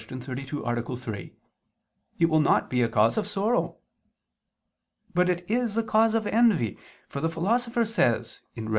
[0.01, 0.95] 32, A.
[0.97, 1.31] 3)
[2.17, 3.77] it will not be a cause of sorrow.
[5.13, 8.69] But it is a cause of envy; for the Philosopher says (Rhet.